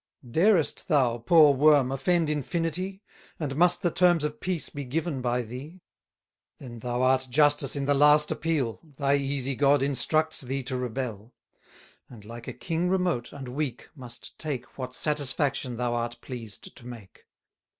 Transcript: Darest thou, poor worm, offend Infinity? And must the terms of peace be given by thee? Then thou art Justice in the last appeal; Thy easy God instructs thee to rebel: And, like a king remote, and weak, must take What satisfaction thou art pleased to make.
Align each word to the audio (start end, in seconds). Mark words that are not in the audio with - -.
Darest 0.27 0.87
thou, 0.87 1.19
poor 1.19 1.53
worm, 1.53 1.91
offend 1.91 2.27
Infinity? 2.27 3.03
And 3.39 3.55
must 3.55 3.83
the 3.83 3.91
terms 3.91 4.23
of 4.23 4.39
peace 4.39 4.67
be 4.67 4.83
given 4.83 5.21
by 5.21 5.43
thee? 5.43 5.81
Then 6.57 6.79
thou 6.79 7.03
art 7.03 7.27
Justice 7.29 7.75
in 7.75 7.85
the 7.85 7.93
last 7.93 8.31
appeal; 8.31 8.79
Thy 8.97 9.13
easy 9.17 9.53
God 9.53 9.83
instructs 9.83 10.41
thee 10.41 10.63
to 10.63 10.75
rebel: 10.75 11.33
And, 12.09 12.25
like 12.25 12.47
a 12.47 12.53
king 12.53 12.89
remote, 12.89 13.31
and 13.31 13.49
weak, 13.49 13.89
must 13.95 14.39
take 14.39 14.75
What 14.75 14.95
satisfaction 14.95 15.77
thou 15.77 15.93
art 15.93 16.19
pleased 16.19 16.75
to 16.75 16.87
make. 16.87 17.27